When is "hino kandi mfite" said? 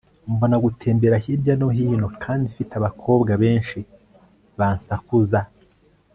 1.77-2.71